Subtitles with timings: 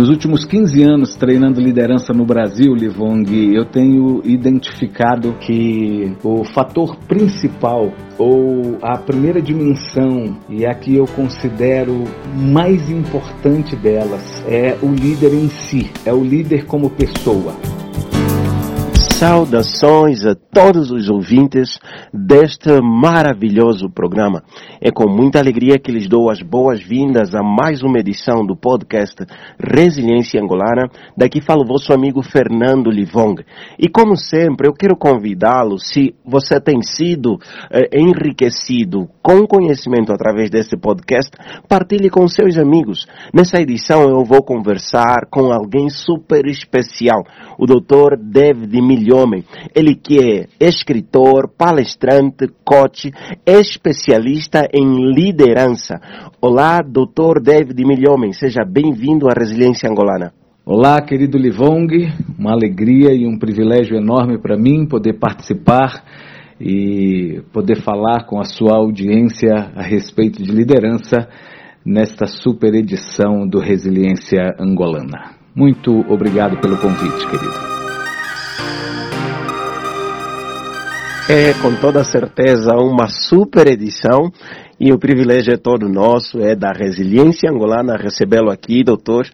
[0.00, 6.96] Nos últimos 15 anos treinando liderança no Brasil, Livong, eu tenho identificado que o fator
[7.06, 14.90] principal ou a primeira dimensão e a que eu considero mais importante delas é o
[14.90, 17.54] líder em si, é o líder como pessoa.
[19.20, 21.78] Saudações a todos os ouvintes
[22.10, 24.42] deste maravilhoso programa.
[24.80, 29.16] É com muita alegria que lhes dou as boas-vindas a mais uma edição do podcast
[29.58, 30.88] Resiliência Angolana.
[31.14, 33.44] Daqui fala o vosso amigo Fernando Livong.
[33.78, 37.38] E como sempre, eu quero convidá-lo, se você tem sido
[37.70, 41.30] eh, enriquecido com conhecimento através desse podcast,
[41.68, 43.06] partilhe com seus amigos.
[43.34, 47.22] Nessa edição eu vou conversar com alguém super especial,
[47.60, 48.16] o Dr.
[48.18, 49.44] David Milho homem.
[49.74, 53.12] Ele que é escritor, palestrante, coach,
[53.44, 56.00] especialista em liderança.
[56.40, 57.42] Olá, Dr.
[57.42, 60.32] David Milhomem, seja bem-vindo à Resiliência Angolana.
[60.64, 61.88] Olá, querido Livong,
[62.38, 66.02] uma alegria e um privilégio enorme para mim poder participar
[66.58, 71.28] e poder falar com a sua audiência a respeito de liderança
[71.84, 75.39] nesta super edição do Resiliência Angolana.
[75.60, 77.52] Muito obrigado pelo convite, querido.
[81.28, 84.32] É com toda certeza uma super edição
[84.80, 89.26] e o privilégio é todo nosso, é da resiliência angolana recebê-lo aqui, doutor.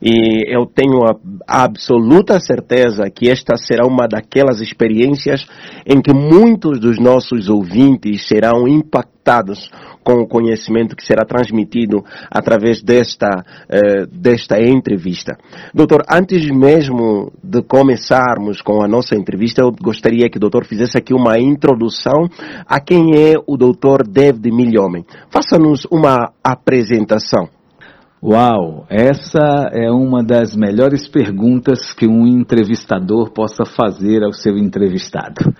[0.00, 1.04] E eu tenho
[1.46, 5.46] a absoluta certeza que esta será uma daquelas experiências
[5.84, 9.70] em que muitos dos nossos ouvintes serão impactados
[10.04, 15.36] com o conhecimento que será transmitido através desta, eh, desta entrevista.
[15.74, 20.98] Doutor, antes mesmo de começarmos com a nossa entrevista, eu gostaria que o doutor fizesse
[20.98, 22.28] aqui uma introdução
[22.66, 25.04] a quem é o doutor David Milhomem.
[25.30, 27.48] Faça-nos uma apresentação.
[28.22, 35.52] Uau, essa é uma das melhores perguntas que um entrevistador possa fazer ao seu entrevistado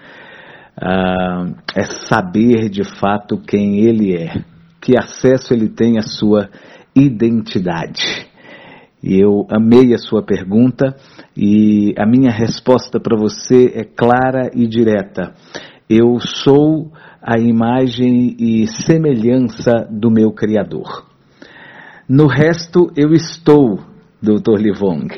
[0.78, 4.42] uh, é saber de fato quem ele é,
[4.80, 6.48] que acesso ele tem à sua
[6.94, 8.28] identidade.
[9.02, 10.96] E eu amei a sua pergunta
[11.36, 15.34] e a minha resposta para você é clara e direta.
[15.88, 16.90] Eu sou
[17.20, 21.06] a imagem e semelhança do meu Criador.
[22.08, 23.78] No resto eu estou,
[24.22, 24.58] Dr.
[24.58, 25.08] Livong.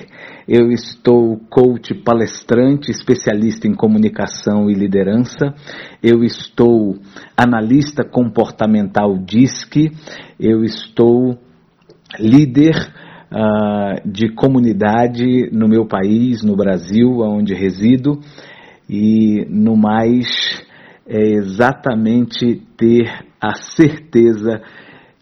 [0.49, 5.53] Eu estou coach palestrante, especialista em comunicação e liderança.
[6.01, 6.95] Eu estou
[7.37, 9.91] analista comportamental DISC.
[10.39, 11.37] Eu estou
[12.21, 12.77] líder
[13.33, 18.21] uh, de comunidade no meu país, no Brasil, onde resido.
[18.89, 20.29] E no mais,
[21.09, 24.63] é exatamente ter a certeza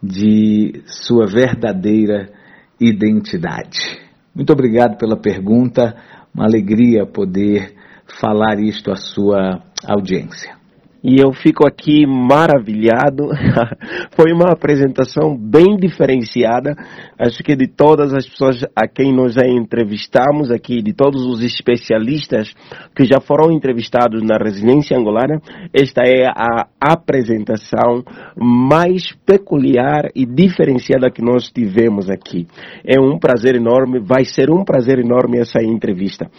[0.02, 2.30] de sua verdadeira
[2.78, 4.03] identidade.
[4.34, 5.94] Muito obrigado pela pergunta.
[6.34, 7.74] Uma alegria poder
[8.20, 10.63] falar isto à sua audiência.
[11.04, 13.28] E eu fico aqui maravilhado.
[14.16, 16.74] Foi uma apresentação bem diferenciada.
[17.18, 21.42] Acho que de todas as pessoas a quem nós já entrevistamos aqui, de todos os
[21.44, 22.54] especialistas
[22.96, 25.42] que já foram entrevistados na residência angolana,
[25.74, 28.02] esta é a apresentação
[28.34, 32.46] mais peculiar e diferenciada que nós tivemos aqui.
[32.82, 36.30] É um prazer enorme, vai ser um prazer enorme essa entrevista.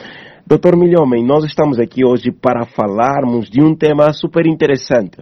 [0.48, 5.18] Doutor Milhomem, nós estamos aqui hoje para falarmos de um tema super interessante.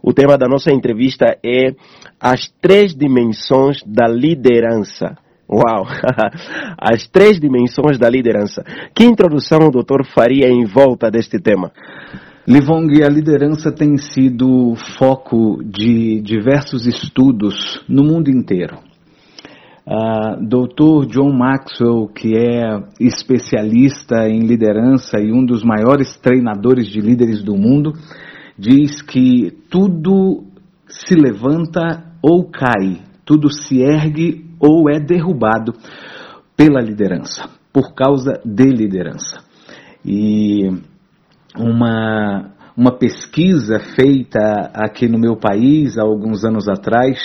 [0.00, 1.74] O tema da nossa entrevista é
[2.20, 5.16] as três dimensões da liderança.
[5.50, 5.84] Uau!
[6.78, 8.62] As três dimensões da liderança.
[8.94, 11.72] Que introdução o doutor faria em volta deste tema?
[12.46, 18.87] Livong, a liderança tem sido foco de diversos estudos no mundo inteiro.
[19.88, 21.06] Uh, Dr.
[21.06, 27.56] John Maxwell, que é especialista em liderança e um dos maiores treinadores de líderes do
[27.56, 27.94] mundo,
[28.58, 30.44] diz que tudo
[30.86, 35.72] se levanta ou cai, tudo se ergue ou é derrubado
[36.54, 39.38] pela liderança, por causa de liderança.
[40.04, 40.68] E
[41.56, 47.18] uma, uma pesquisa feita aqui no meu país há alguns anos atrás,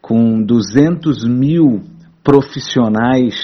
[0.00, 1.82] com 200 mil
[2.22, 3.34] profissionais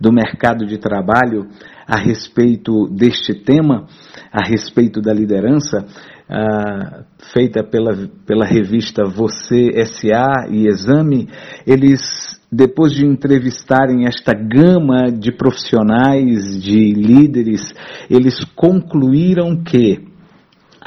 [0.00, 1.46] do mercado de trabalho
[1.86, 3.86] a respeito deste tema,
[4.32, 5.86] a respeito da liderança,
[6.28, 11.28] uh, feita pela, pela revista Você SA e Exame,
[11.66, 17.72] eles, depois de entrevistarem esta gama de profissionais, de líderes,
[18.10, 20.15] eles concluíram que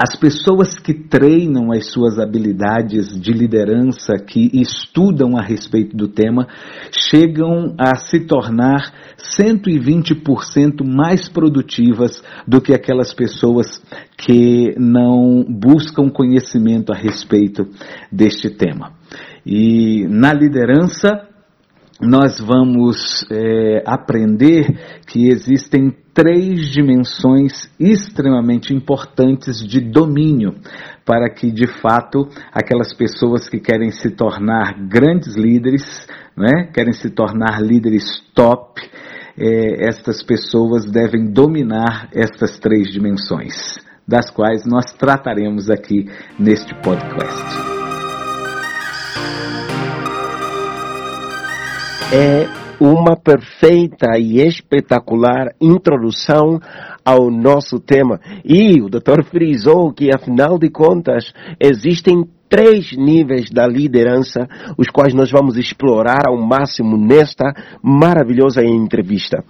[0.02, 6.48] as pessoas que treinam as suas habilidades de liderança, que estudam a respeito do tema,
[6.90, 13.82] chegam a se tornar 120% mais produtivas do que aquelas pessoas
[14.16, 17.68] que não buscam conhecimento a respeito
[18.10, 18.94] deste tema.
[19.44, 21.28] E na liderança,
[22.00, 30.54] nós vamos é, aprender que existem três dimensões extremamente importantes de domínio
[31.04, 36.06] para que, de fato, aquelas pessoas que querem se tornar grandes líderes,
[36.36, 38.04] né, querem se tornar líderes
[38.34, 38.80] top,
[39.38, 46.06] é, estas pessoas devem dominar estas três dimensões, das quais nós trataremos aqui
[46.38, 47.69] neste podcast.
[52.12, 52.48] É
[52.80, 56.58] uma perfeita e espetacular introdução
[57.04, 58.18] ao nosso tema.
[58.44, 59.22] E o Dr.
[59.30, 66.26] frisou que, afinal de contas, existem três níveis da liderança, os quais nós vamos explorar
[66.26, 69.44] ao máximo nesta maravilhosa entrevista.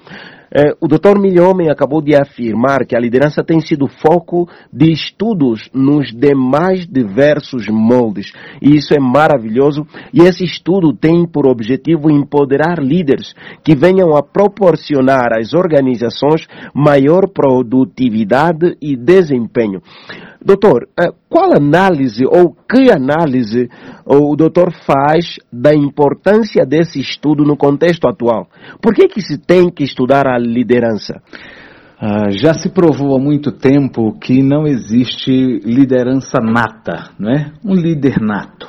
[0.53, 1.19] É, o Dr.
[1.21, 7.69] Milhomem acabou de afirmar que a liderança tem sido foco de estudos nos demais diversos
[7.69, 8.33] moldes.
[8.61, 9.87] E isso é maravilhoso.
[10.13, 13.33] E esse estudo tem por objetivo empoderar líderes
[13.63, 19.81] que venham a proporcionar às organizações maior produtividade e desempenho.
[20.43, 23.69] Doutor, eh, qual análise ou que análise
[24.07, 28.49] o doutor faz da importância desse estudo no contexto atual?
[28.81, 31.23] Por que, que se tem que estudar a liderança?
[32.01, 37.53] Ah, já se provou há muito tempo que não existe liderança nata, não é?
[37.65, 38.69] Um líder nato.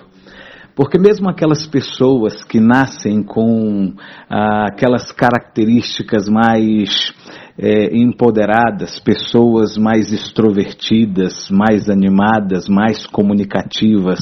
[0.75, 3.93] Porque mesmo aquelas pessoas que nascem com
[4.29, 7.13] ah, aquelas características mais
[7.57, 14.19] é, empoderadas, pessoas mais extrovertidas, mais animadas, mais comunicativas,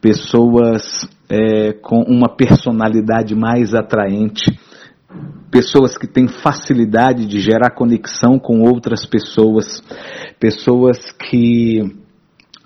[0.00, 4.58] pessoas é, com uma personalidade mais atraente,
[5.50, 9.82] pessoas que têm facilidade de gerar conexão com outras pessoas,
[10.38, 11.82] pessoas que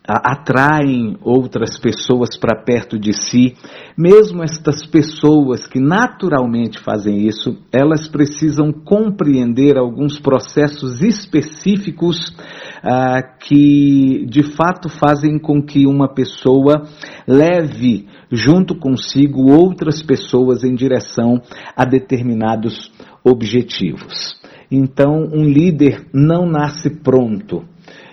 [0.07, 3.55] atraem outras pessoas para perto de si,
[3.97, 12.35] mesmo estas pessoas que naturalmente fazem isso, elas precisam compreender alguns processos específicos
[12.83, 16.89] ah, que de fato fazem com que uma pessoa
[17.27, 21.43] leve junto consigo outras pessoas em direção
[21.77, 22.93] a determinados
[23.25, 24.39] objetivos.
[24.71, 27.65] Então, um líder não nasce pronto.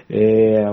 [0.09, 0.65] É,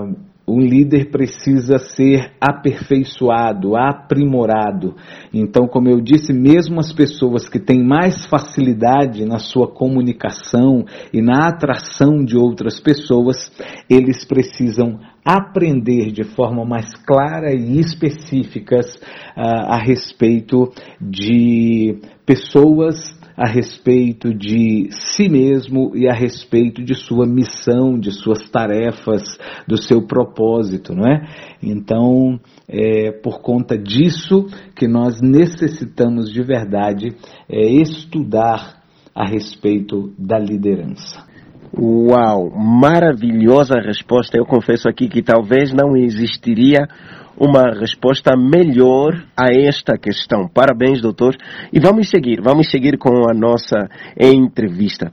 [0.47, 4.95] um líder precisa ser aperfeiçoado, aprimorado.
[5.33, 11.21] Então, como eu disse, mesmo as pessoas que têm mais facilidade na sua comunicação e
[11.21, 13.51] na atração de outras pessoas,
[13.89, 18.95] eles precisam aprender de forma mais clara e específicas
[19.35, 20.71] uh, a respeito
[21.01, 28.49] de pessoas a respeito de si mesmo e a respeito de sua missão, de suas
[28.49, 29.23] tarefas,
[29.67, 31.25] do seu propósito, não é?
[31.61, 37.15] Então, é por conta disso que nós necessitamos de verdade
[37.49, 38.81] é, estudar
[39.13, 41.25] a respeito da liderança.
[41.77, 44.37] Uau, maravilhosa resposta.
[44.37, 46.87] Eu confesso aqui que talvez não existiria
[47.37, 50.47] uma resposta melhor a esta questão.
[50.47, 51.35] Parabéns, doutor.
[51.71, 53.89] E vamos seguir, vamos seguir com a nossa
[54.19, 55.11] entrevista.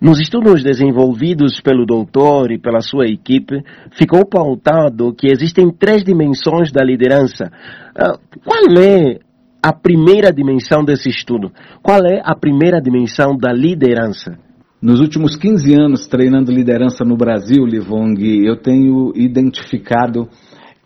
[0.00, 3.62] Nos estudos desenvolvidos pelo doutor e pela sua equipe,
[3.92, 7.50] ficou pautado que existem três dimensões da liderança.
[7.96, 9.20] Ah, qual é
[9.62, 11.52] a primeira dimensão desse estudo?
[11.80, 14.36] Qual é a primeira dimensão da liderança?
[14.82, 20.28] Nos últimos 15 anos treinando liderança no Brasil, Livong, eu tenho identificado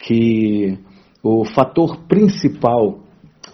[0.07, 0.79] que
[1.23, 3.01] o fator principal,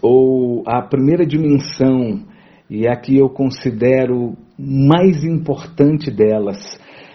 [0.03, 2.25] ou a primeira dimensão,
[2.69, 6.59] e a que eu considero mais importante delas,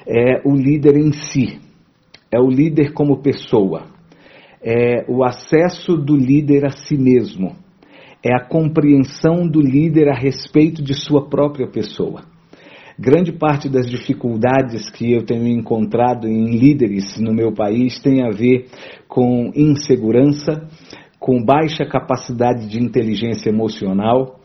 [0.07, 1.59] é o líder em si,
[2.31, 3.85] é o líder como pessoa,
[4.61, 7.55] é o acesso do líder a si mesmo,
[8.23, 12.23] é a compreensão do líder a respeito de sua própria pessoa.
[12.99, 18.31] Grande parte das dificuldades que eu tenho encontrado em líderes no meu país tem a
[18.31, 18.65] ver
[19.07, 20.67] com insegurança,
[21.19, 24.39] com baixa capacidade de inteligência emocional,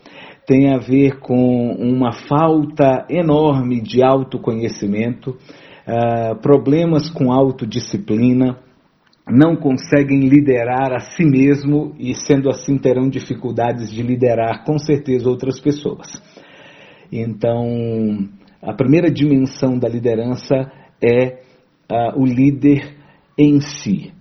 [0.47, 8.59] tem a ver com uma falta enorme de autoconhecimento, uh, problemas com autodisciplina,
[9.31, 15.31] não conseguem liderar a si mesmo e, sendo assim, terão dificuldades de liderar com certeza
[15.31, 16.21] outras pessoas.
[17.11, 18.29] Então,
[18.63, 20.55] a primeira dimensão da liderança
[21.03, 21.41] é
[21.91, 22.97] uh, o líder
[23.37, 24.13] em si.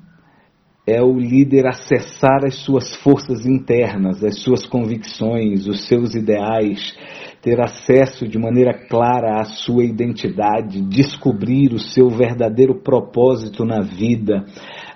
[0.87, 6.97] É o líder acessar as suas forças internas, as suas convicções, os seus ideais,
[7.39, 14.43] ter acesso de maneira clara à sua identidade, descobrir o seu verdadeiro propósito na vida,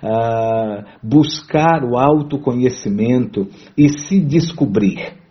[0.01, 3.47] uh, buscar o autoconhecimento
[3.77, 5.25] e se descobrir.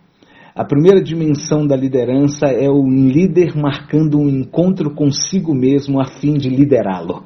[0.57, 6.35] A primeira dimensão da liderança é o líder marcando um encontro consigo mesmo a fim
[6.35, 7.25] de liderá-lo.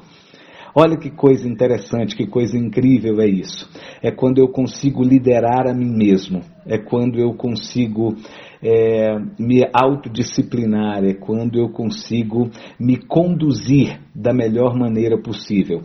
[0.73, 3.69] Olha que coisa interessante, que coisa incrível é isso.
[4.01, 8.15] É quando eu consigo liderar a mim mesmo, é quando eu consigo
[8.63, 15.83] é, me autodisciplinar, é quando eu consigo me conduzir da melhor maneira possível.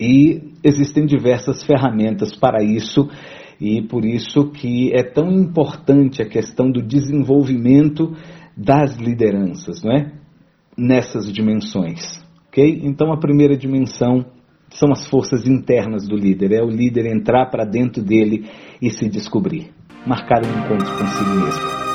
[0.00, 3.06] E existem diversas ferramentas para isso,
[3.60, 8.14] e por isso que é tão importante a questão do desenvolvimento
[8.56, 10.12] das lideranças, não é?
[10.76, 12.80] Nessas dimensões, ok?
[12.84, 14.24] Então a primeira dimensão
[14.70, 18.46] são as forças internas do líder, é o líder entrar para dentro dele
[18.80, 21.88] e se descobrir marcar um encontro consigo mesmo.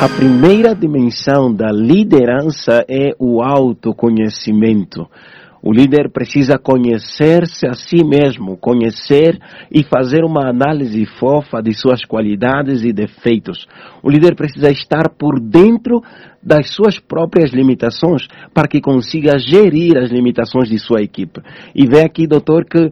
[0.00, 5.06] A primeira dimensão da liderança é o autoconhecimento.
[5.62, 9.38] O líder precisa conhecer-se a si mesmo, conhecer
[9.70, 13.68] e fazer uma análise fofa de suas qualidades e defeitos.
[14.02, 16.02] O líder precisa estar por dentro
[16.42, 21.40] das suas próprias limitações para que consiga gerir as limitações de sua equipe.
[21.74, 22.90] E vê aqui, doutor, que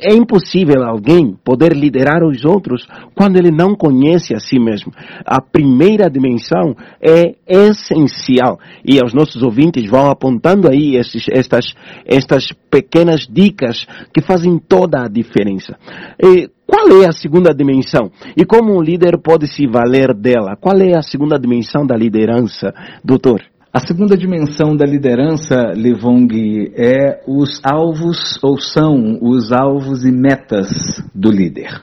[0.00, 4.92] é impossível alguém poder liderar os outros quando ele não conhece a si mesmo.
[5.24, 8.58] A primeira dimensão é essencial.
[8.84, 11.74] E os nossos ouvintes vão apontando aí estas,
[12.06, 15.76] estas pequenas dicas que fazem toda a diferença.
[16.22, 18.10] E, qual é a segunda dimensão?
[18.34, 20.56] E como um líder pode se valer dela?
[20.58, 22.72] Qual é a segunda dimensão da liderança,
[23.04, 23.42] doutor?
[23.70, 30.70] A segunda dimensão da liderança, Levong, é os alvos, ou são os alvos e metas
[31.14, 31.78] do líder.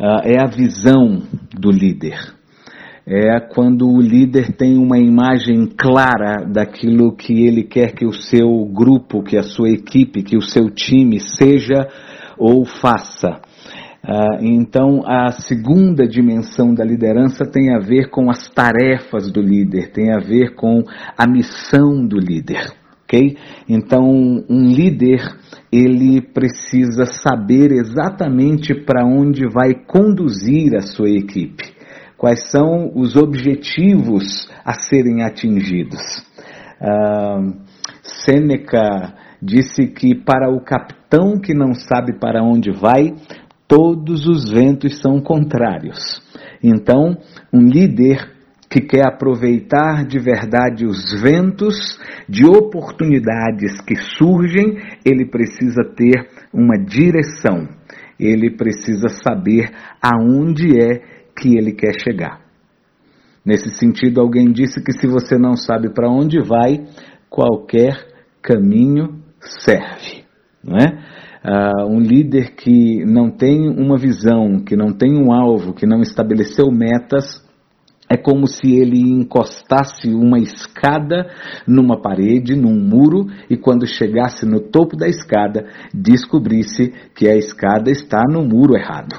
[0.00, 2.18] Uh, é a visão do líder.
[3.06, 8.64] É quando o líder tem uma imagem clara daquilo que ele quer que o seu
[8.64, 11.86] grupo, que a sua equipe, que o seu time seja
[12.38, 13.45] ou faça.
[14.08, 19.90] Ah, então, a segunda dimensão da liderança tem a ver com as tarefas do líder,
[19.90, 20.84] tem a ver com
[21.18, 22.72] a missão do líder.
[23.02, 23.36] ok?
[23.68, 24.04] Então,
[24.48, 25.20] um líder,
[25.72, 31.74] ele precisa saber exatamente para onde vai conduzir a sua equipe.
[32.16, 36.00] Quais são os objetivos a serem atingidos.
[36.80, 37.54] Uh,
[38.02, 43.14] Sêneca disse que para o capitão que não sabe para onde vai,
[43.68, 46.22] todos os ventos são contrários.
[46.62, 47.16] Então,
[47.52, 48.36] um líder
[48.68, 56.76] que quer aproveitar de verdade os ventos de oportunidades que surgem, ele precisa ter uma
[56.76, 57.68] direção.
[58.18, 59.70] Ele precisa saber
[60.02, 61.00] aonde é
[61.38, 62.40] que ele quer chegar.
[63.44, 66.84] Nesse sentido, alguém disse que se você não sabe para onde vai,
[67.30, 67.94] qualquer
[68.42, 70.24] caminho serve,
[70.64, 71.15] não é?
[71.46, 76.02] Uh, um líder que não tem uma visão, que não tem um alvo, que não
[76.02, 77.40] estabeleceu metas,
[78.10, 81.30] é como se ele encostasse uma escada
[81.64, 87.92] numa parede, num muro, e quando chegasse no topo da escada, descobrisse que a escada
[87.92, 89.14] está no muro errado.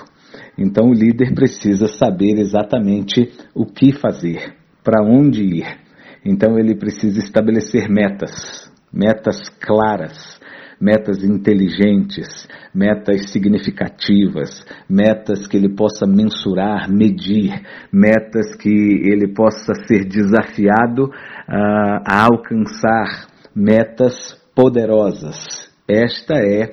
[0.57, 4.53] Então o líder precisa saber exatamente o que fazer,
[4.83, 5.77] para onde ir.
[6.25, 10.36] Então ele precisa estabelecer metas, metas claras
[10.79, 20.05] metas inteligentes, metas significativas, metas que ele possa mensurar, medir, metas que ele possa ser
[20.05, 25.67] desafiado uh, a alcançar, metas poderosas.
[25.87, 26.69] Esta é,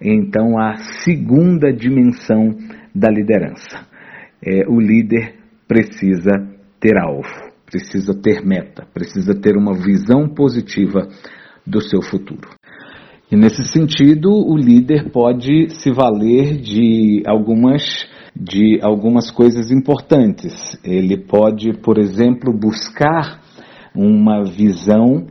[0.00, 2.56] então, a segunda dimensão
[2.94, 3.86] da liderança.
[4.44, 5.36] É, o líder
[5.68, 6.30] precisa
[6.80, 7.28] ter alvo,
[7.64, 11.08] precisa ter meta, precisa ter uma visão positiva
[11.66, 12.48] do seu futuro.
[13.32, 20.78] E nesse sentido, o líder pode se valer de algumas de algumas coisas importantes.
[20.84, 23.40] Ele pode, por exemplo, buscar
[23.96, 25.28] uma visão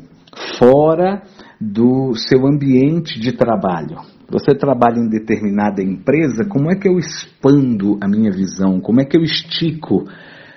[0.58, 1.22] fora
[1.60, 3.98] do seu ambiente de trabalho.
[4.32, 8.80] Você trabalha em determinada empresa, como é que eu expando a minha visão?
[8.80, 10.06] Como é que eu estico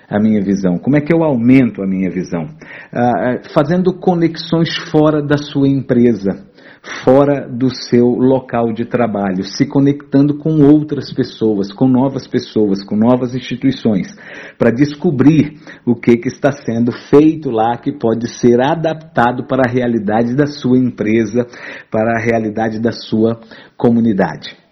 [0.09, 0.79] a minha visão?
[0.79, 2.47] Como é que eu aumento a minha visão?
[2.91, 6.54] Ah, ah fazendo conexões fora da sua empresa
[7.03, 12.95] fora do seu local de trabalho, se conectando com outras pessoas, com novas pessoas, com
[12.95, 14.15] novas instituições,
[14.59, 19.73] para descobrir o que, que está sendo feito lá que pode ser adaptado para a
[19.73, 21.47] realidade da sua empresa,
[21.91, 23.41] para a realidade da sua
[23.77, 24.65] comunidade.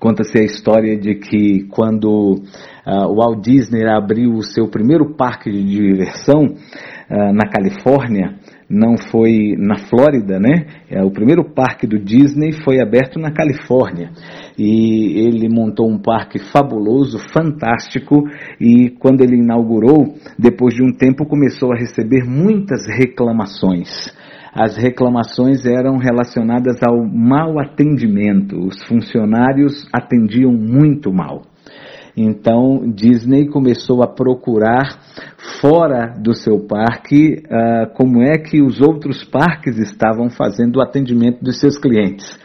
[0.00, 2.42] Conta-se a história de que quando
[2.86, 8.96] uh, o Walt Disney abriu o seu primeiro parque de diversão uh, na Califórnia, não
[8.96, 10.66] foi na Flórida, né?
[10.90, 14.10] É, o primeiro parque do Disney foi aberto na Califórnia
[14.58, 18.24] e ele montou um parque fabuloso, fantástico
[18.60, 24.12] e quando ele inaugurou, depois de um tempo começou a receber muitas reclamações
[24.54, 28.56] as reclamações eram relacionadas ao mau atendimento.
[28.56, 31.42] Os funcionários atendiam muito mal.
[32.16, 34.96] Então Disney começou a procurar
[35.60, 41.42] fora do seu parque uh, como é que os outros parques estavam fazendo o atendimento
[41.42, 42.38] dos seus clientes.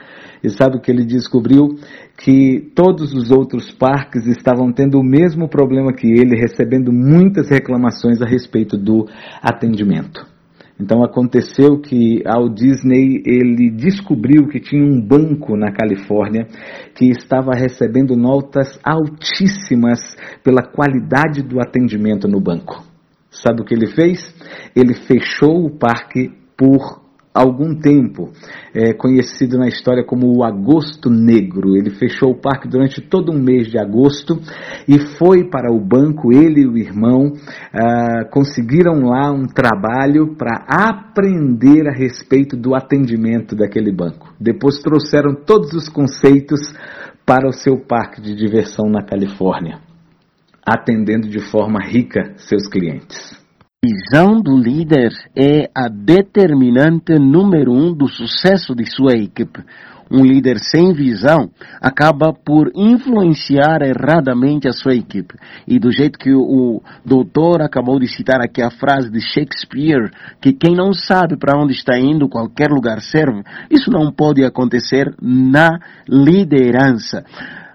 [0.44, 1.76] E sabe o que ele descobriu?
[2.18, 8.22] Que todos os outros parques estavam tendo o mesmo problema que ele, recebendo muitas reclamações
[8.22, 9.06] a respeito do
[9.42, 10.26] atendimento.
[10.80, 16.48] Então aconteceu que ao Disney ele descobriu que tinha um banco na Califórnia
[16.96, 20.00] que estava recebendo notas altíssimas
[20.42, 22.89] pela qualidade do atendimento no banco.
[23.32, 24.34] Sabe o que ele fez?
[24.76, 28.32] Ele fechou o parque por algum tempo,
[28.74, 31.76] é, conhecido na história como o Agosto Negro.
[31.76, 34.40] Ele fechou o parque durante todo um mês de agosto
[34.88, 37.32] e foi para o banco, ele e o irmão
[37.74, 44.34] ah, conseguiram lá um trabalho para aprender a respeito do atendimento daquele banco.
[44.40, 46.60] Depois trouxeram todos os conceitos
[47.26, 49.80] para o seu parque de diversão na Califórnia,
[50.70, 53.40] atendendo de forma rica seus clientes
[53.82, 59.64] visão do líder é a determinante número um do sucesso de sua equipe.
[60.12, 65.36] Um líder sem visão acaba por influenciar erradamente a sua equipe.
[65.68, 70.10] E do jeito que o doutor acabou de citar aqui a frase de Shakespeare,
[70.42, 75.14] que quem não sabe para onde está indo, qualquer lugar serve, isso não pode acontecer
[75.22, 77.24] na liderança.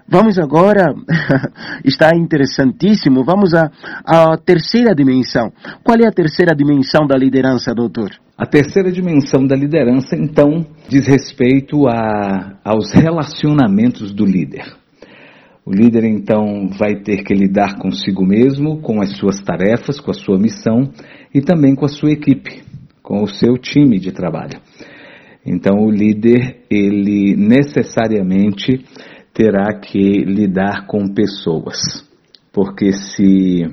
[0.07, 0.93] Vamos agora,
[1.83, 3.71] está interessantíssimo, vamos à,
[4.05, 5.51] à terceira dimensão.
[5.83, 8.11] Qual é a terceira dimensão da liderança, doutor?
[8.37, 14.65] A terceira dimensão da liderança, então, diz respeito a, aos relacionamentos do líder.
[15.65, 20.13] O líder, então, vai ter que lidar consigo mesmo, com as suas tarefas, com a
[20.13, 20.91] sua missão
[21.33, 22.61] e também com a sua equipe,
[23.01, 24.59] com o seu time de trabalho.
[25.43, 28.83] Então, o líder, ele necessariamente
[29.35, 31.77] terá que lidar com pessoas,
[32.53, 33.69] porque se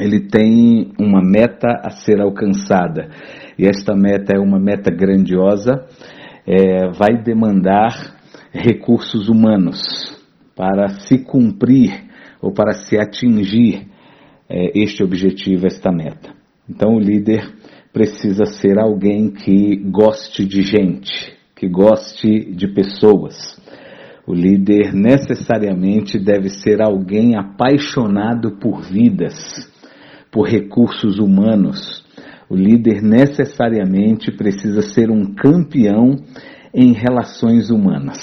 [0.00, 3.10] ele tem uma meta a ser alcançada
[3.58, 5.84] e esta meta é uma meta grandiosa,
[6.46, 8.16] é, vai demandar
[8.50, 9.78] recursos humanos
[10.56, 12.08] para se cumprir
[12.40, 13.86] ou para se atingir
[14.48, 16.32] é, este objetivo, esta meta.
[16.66, 17.46] Então o líder
[17.92, 23.57] precisa ser alguém que goste de gente, que goste de pessoas
[24.28, 29.34] o líder necessariamente deve ser alguém apaixonado por vidas,
[30.30, 32.04] por recursos humanos.
[32.46, 36.14] O líder necessariamente precisa ser um campeão
[36.74, 38.18] em relações humanas,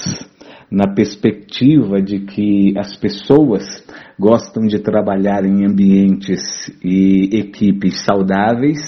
[0.70, 3.62] na perspectiva de que as pessoas
[4.18, 6.40] gostam de trabalhar em ambientes
[6.82, 8.78] e equipes saudáveis.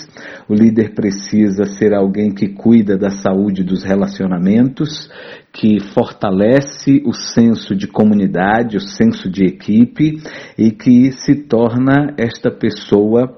[0.48, 5.08] O líder precisa ser alguém que cuida da saúde dos relacionamentos,
[5.52, 10.20] que fortalece o senso de comunidade, o senso de equipe
[10.56, 13.36] e que se torna esta pessoa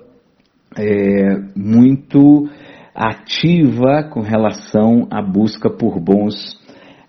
[0.78, 2.48] é, muito
[2.94, 6.59] ativa com relação à busca por bons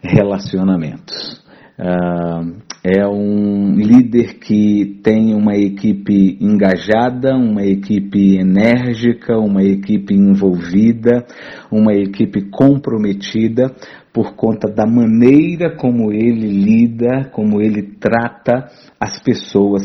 [0.01, 1.41] relacionamentos.
[1.79, 11.25] Uh, é um líder que tem uma equipe engajada, uma equipe enérgica, uma equipe envolvida,
[11.71, 13.71] uma equipe comprometida
[14.11, 18.67] por conta da maneira como ele lida, como ele trata
[18.99, 19.83] as pessoas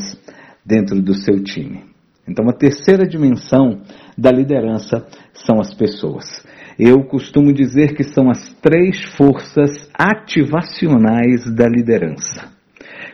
[0.64, 1.85] dentro do seu time.
[2.29, 3.83] Então, a terceira dimensão
[4.18, 6.24] da liderança são as pessoas.
[6.78, 12.54] Eu costumo dizer que são as três forças ativacionais da liderança.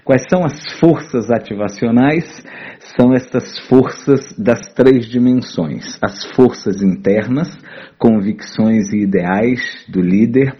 [0.05, 2.25] Quais são as forças ativacionais?
[2.99, 7.57] São estas forças das três dimensões: as forças internas,
[7.97, 10.57] convicções e ideais do líder,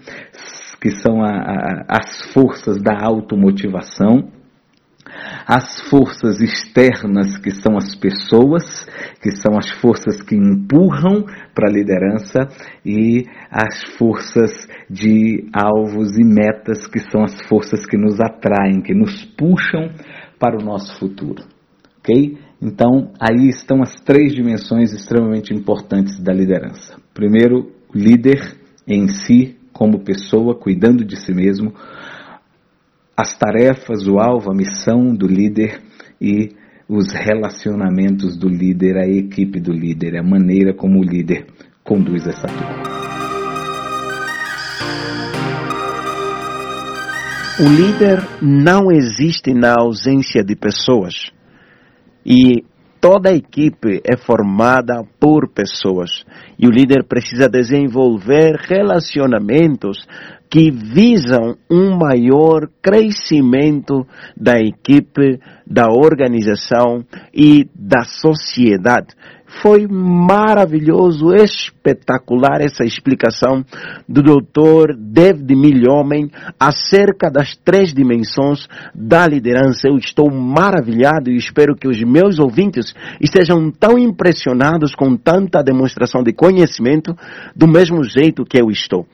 [0.81, 4.31] que são a, a, as forças da automotivação,
[5.47, 8.87] as forças externas, que são as pessoas,
[9.21, 12.49] que são as forças que empurram para a liderança,
[12.85, 14.51] e as forças
[14.89, 19.91] de alvos e metas, que são as forças que nos atraem, que nos puxam
[20.39, 21.45] para o nosso futuro.
[21.99, 22.39] Ok?
[22.61, 26.97] Então, aí estão as três dimensões extremamente importantes da liderança.
[27.13, 31.73] Primeiro, o líder em si, como pessoa, cuidando de si mesmo,
[33.17, 35.81] as tarefas, o alvo, a missão do líder
[36.21, 36.51] e
[36.89, 41.47] os relacionamentos do líder, a equipe do líder, a maneira como o líder
[41.85, 42.93] conduz essa turma.
[47.61, 51.31] O líder não existe na ausência de pessoas.
[52.25, 52.65] E
[53.03, 56.25] toda a equipe é formada por pessoas.
[56.57, 60.07] E o líder precisa desenvolver relacionamentos
[60.49, 69.09] que visam um maior crescimento da equipe, da organização e da sociedade.
[69.61, 73.65] Foi maravilhoso, espetacular essa explicação
[74.09, 74.97] do Dr.
[74.97, 79.89] David Milhomem acerca das três dimensões da liderança.
[79.89, 86.23] Eu estou maravilhado e espero que os meus ouvintes estejam tão impressionados com tanta demonstração
[86.23, 87.15] de conhecimento
[87.55, 89.07] do mesmo jeito que eu estou.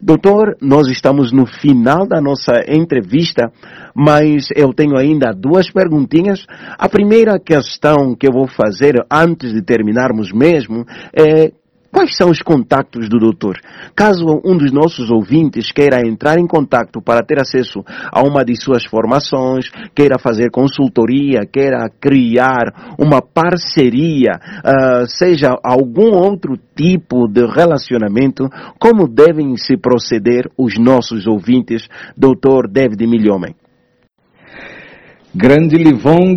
[0.00, 3.50] Doutor, nós estamos no final da nossa entrevista,
[3.94, 6.44] mas eu tenho ainda duas perguntinhas.
[6.78, 11.52] A primeira questão que eu vou fazer antes de terminarmos mesmo é
[11.96, 13.56] Quais são os contatos do doutor?
[13.94, 17.82] Caso um dos nossos ouvintes queira entrar em contato para ter acesso
[18.12, 26.14] a uma de suas formações, queira fazer consultoria, queira criar uma parceria, uh, seja algum
[26.14, 28.46] outro tipo de relacionamento,
[28.78, 33.54] como devem se proceder os nossos ouvintes, doutor David Milhomem?
[35.34, 36.36] Grande Livong,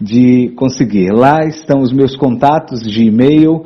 [0.00, 1.12] de conseguir.
[1.12, 3.64] Lá estão os meus contatos de e-mail,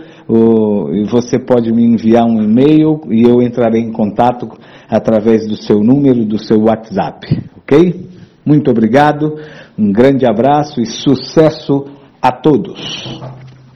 [1.08, 4.48] você pode me enviar um e-mail e eu entrarei em contato
[4.88, 8.08] através do seu número, do seu WhatsApp, ok?
[8.44, 9.36] Muito obrigado,
[9.78, 11.84] um grande abraço e sucesso
[12.20, 13.22] a todos.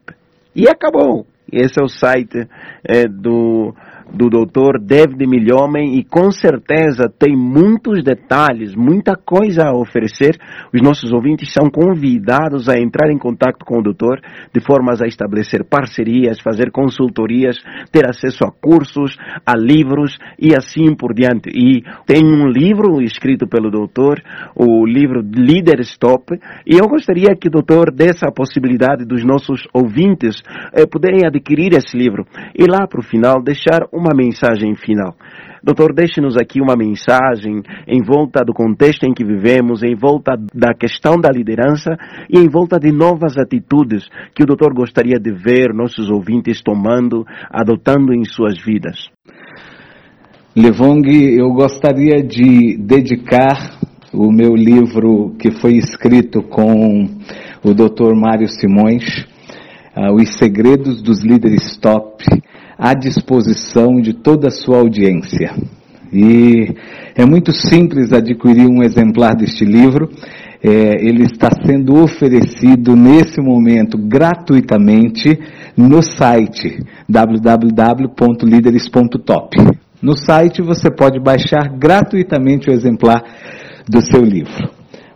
[0.54, 1.26] e acabou.
[1.52, 2.48] Esse é o site
[2.84, 3.74] é, do
[4.12, 4.78] do Dr.
[4.80, 10.36] David Milhomem e com certeza tem muitos detalhes, muita coisa a oferecer.
[10.72, 14.20] Os nossos ouvintes são convidados a entrar em contato com o doutor
[14.52, 17.56] de formas a estabelecer parcerias, fazer consultorias,
[17.92, 21.50] ter acesso a cursos, a livros e assim por diante.
[21.50, 24.20] E tem um livro escrito pelo doutor,
[24.54, 26.34] o livro Leader Stop,
[26.66, 30.42] e eu gostaria que o doutor desse a possibilidade dos nossos ouvintes
[30.74, 35.14] eh, poderem adquirir esse livro e lá para o final deixar uma mensagem final.
[35.62, 40.72] Doutor, deixe-nos aqui uma mensagem em volta do contexto em que vivemos, em volta da
[40.72, 41.90] questão da liderança
[42.30, 47.26] e em volta de novas atitudes que o doutor gostaria de ver nossos ouvintes tomando,
[47.50, 49.10] adotando em suas vidas.
[50.56, 53.78] Levong, eu gostaria de dedicar
[54.12, 57.04] o meu livro que foi escrito com
[57.62, 58.14] o Dr.
[58.16, 59.04] Mário Simões,
[59.96, 62.24] uh, Os Segredos dos Líderes Top,
[62.80, 65.54] à disposição de toda a sua audiência.
[66.10, 66.74] E
[67.14, 70.10] é muito simples adquirir um exemplar deste livro.
[70.62, 75.38] É, ele está sendo oferecido nesse momento gratuitamente
[75.76, 79.56] no site www.lideres.top.
[80.02, 83.22] No site você pode baixar gratuitamente o exemplar
[83.88, 84.68] do seu livro.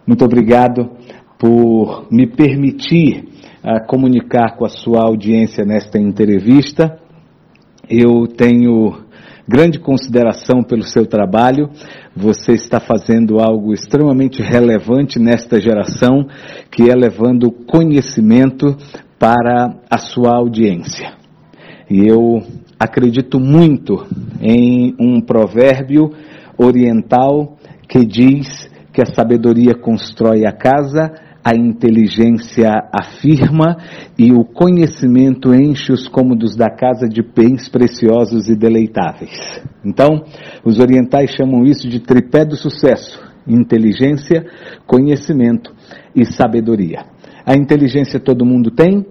[0.07, 0.91] Muito obrigado
[1.39, 3.25] por me permitir
[3.65, 6.99] uh, comunicar com a sua audiência nesta entrevista.
[7.89, 9.05] Eu tenho
[9.47, 11.69] grande consideração pelo seu trabalho.
[12.17, 16.27] Você está fazendo algo extremamente relevante nesta geração,
[16.71, 18.77] que é levando conhecimento
[19.19, 21.13] para a sua audiência.
[21.91, 22.43] E eu
[22.79, 24.07] acredito muito
[24.41, 26.11] em um provérbio
[26.57, 31.13] oriental que diz que a sabedoria constrói a casa,
[31.45, 33.77] a inteligência afirma
[34.19, 39.61] e o conhecimento enche os cômodos da casa de bens preciosos e deleitáveis.
[39.85, 40.25] Então,
[40.65, 44.47] os orientais chamam isso de tripé do sucesso: inteligência,
[44.87, 45.75] conhecimento
[46.17, 47.05] e sabedoria.
[47.45, 49.05] A inteligência todo mundo tem,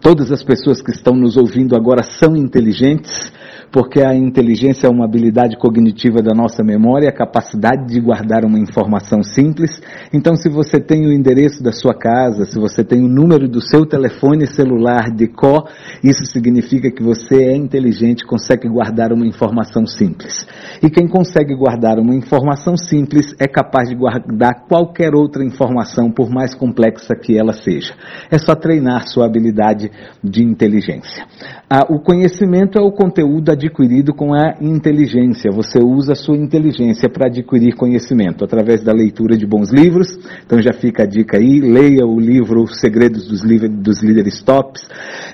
[0.00, 3.30] todas as pessoas que estão nos ouvindo agora são inteligentes,
[3.70, 8.58] porque a inteligência é uma habilidade cognitiva da nossa memória, a capacidade de guardar uma
[8.58, 9.80] informação simples.
[10.12, 13.60] Então, se você tem o endereço da sua casa, se você tem o número do
[13.60, 15.66] seu telefone celular de có,
[16.02, 20.46] isso significa que você é inteligente, consegue guardar uma informação simples.
[20.82, 26.30] E quem consegue guardar uma informação simples é capaz de guardar qualquer outra informação, por
[26.30, 27.94] mais complexa que ela seja.
[28.30, 29.90] É só treinar sua habilidade
[30.22, 31.26] de inteligência.
[31.70, 35.50] Ah, o conhecimento é o conteúdo adquirido com a inteligência.
[35.52, 40.08] Você usa a sua inteligência para adquirir conhecimento através da leitura de bons livros.
[40.46, 44.86] Então já fica a dica aí: leia o livro Segredos dos, dos Líderes Tops,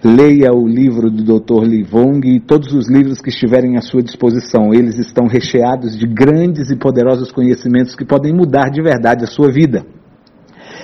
[0.03, 1.65] leia o livro do Dr.
[1.65, 4.73] Livong e todos os livros que estiverem à sua disposição.
[4.73, 9.53] Eles estão recheados de grandes e poderosos conhecimentos que podem mudar de verdade a sua
[9.53, 9.85] vida.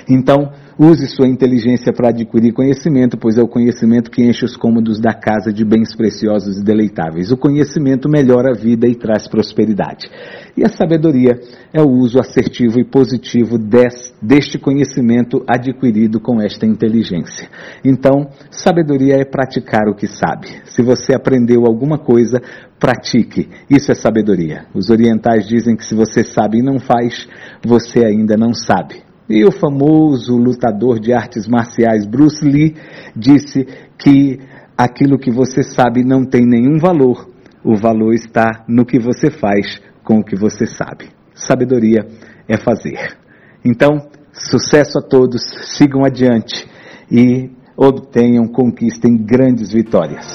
[0.09, 0.51] Então,
[0.83, 5.13] Use sua inteligência para adquirir conhecimento, pois é o conhecimento que enche os cômodos da
[5.13, 7.31] casa de bens preciosos e deleitáveis.
[7.31, 10.11] O conhecimento melhora a vida e traz prosperidade.
[10.57, 11.39] E a sabedoria
[11.71, 17.47] é o uso assertivo e positivo des, deste conhecimento adquirido com esta inteligência.
[17.85, 20.49] Então, sabedoria é praticar o que sabe.
[20.65, 22.41] Se você aprendeu alguma coisa,
[22.79, 23.51] pratique.
[23.69, 24.65] Isso é sabedoria.
[24.75, 27.29] Os orientais dizem que se você sabe e não faz,
[27.63, 29.10] você ainda não sabe.
[29.31, 32.75] E o famoso lutador de artes marciais Bruce Lee
[33.15, 33.65] disse
[33.97, 34.41] que
[34.77, 37.31] aquilo que você sabe não tem nenhum valor,
[37.63, 41.11] o valor está no que você faz com o que você sabe.
[41.33, 42.05] Sabedoria
[42.49, 43.17] é fazer.
[43.65, 45.43] Então, sucesso a todos,
[45.77, 46.69] sigam adiante
[47.09, 50.27] e obtenham, conquistem grandes vitórias.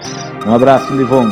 [0.48, 1.28] Um abraço, Livon.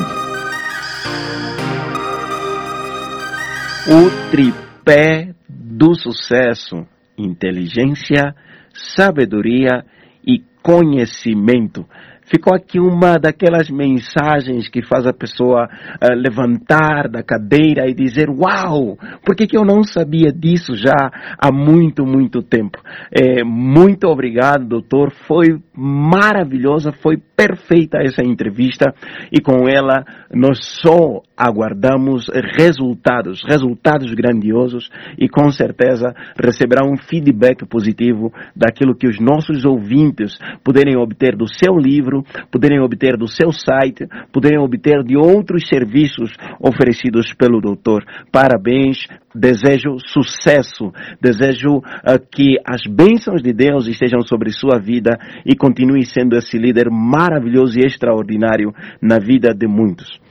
[3.88, 6.86] O tripé do sucesso
[7.18, 8.36] inteligência,
[8.74, 9.86] sabedoria
[10.26, 11.86] e conhecimento
[12.26, 18.30] ficou aqui uma daquelas mensagens que faz a pessoa uh, levantar da cadeira e dizer:
[18.30, 22.80] Uau, por que, que eu não sabia disso já há muito, muito tempo?
[23.12, 25.12] É, muito obrigado, doutor.
[25.28, 28.94] Foi maravilhosa, foi perfeita essa entrevista
[29.32, 37.66] e com ela nós só aguardamos resultados, resultados grandiosos e com certeza receberá um feedback
[37.66, 42.13] positivo daquilo que os nossos ouvintes puderem obter do seu livro
[42.52, 48.04] poderem obter do seu site, poderem obter de outros serviços oferecidos pelo doutor.
[48.32, 55.56] Parabéns, desejo sucesso, desejo uh, que as bênçãos de Deus estejam sobre sua vida e
[55.56, 60.22] continue sendo esse líder maravilhoso e extraordinário na vida de muitos.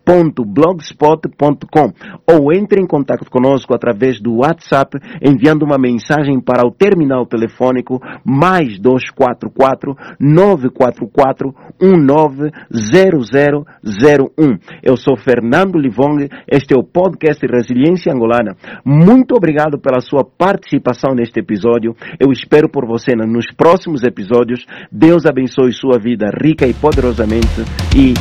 [0.06, 1.94] resiliênciaempowering.blogspot.com
[2.28, 8.02] ou entre em contato conosco através do WhatsApp enviando uma mensagem para o terminal telefônico
[8.24, 14.58] mais 244 944 190001.
[14.84, 18.56] Eu sou Fernando Livong, este é o podcast Resiliência Angolana.
[18.84, 21.96] Muito obrigado pela sua participação neste episódio.
[22.20, 24.66] Eu espero por você nos próximos episódios.
[24.92, 27.64] Deus abençoe sua vida rica e poderosamente
[27.96, 28.14] e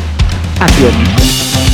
[0.61, 1.74] até próxima.